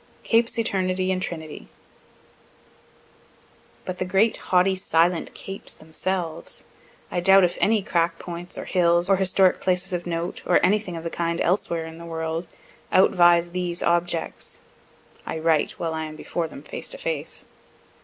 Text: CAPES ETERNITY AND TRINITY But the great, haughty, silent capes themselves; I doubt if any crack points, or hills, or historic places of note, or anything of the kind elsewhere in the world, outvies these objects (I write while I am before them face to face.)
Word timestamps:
CAPES 0.23 0.57
ETERNITY 0.57 1.11
AND 1.11 1.21
TRINITY 1.21 1.67
But 3.85 3.99
the 3.99 4.03
great, 4.05 4.35
haughty, 4.49 4.73
silent 4.75 5.35
capes 5.35 5.75
themselves; 5.75 6.65
I 7.11 7.19
doubt 7.19 7.43
if 7.43 7.55
any 7.61 7.83
crack 7.83 8.17
points, 8.17 8.57
or 8.57 8.65
hills, 8.65 9.11
or 9.11 9.17
historic 9.17 9.61
places 9.61 9.93
of 9.93 10.07
note, 10.07 10.41
or 10.43 10.59
anything 10.65 10.97
of 10.97 11.03
the 11.03 11.11
kind 11.11 11.39
elsewhere 11.39 11.85
in 11.85 11.99
the 11.99 12.05
world, 12.07 12.47
outvies 12.91 13.51
these 13.51 13.83
objects 13.83 14.61
(I 15.27 15.37
write 15.37 15.73
while 15.73 15.93
I 15.93 16.05
am 16.05 16.15
before 16.15 16.47
them 16.47 16.63
face 16.63 16.89
to 16.89 16.97
face.) 16.97 17.45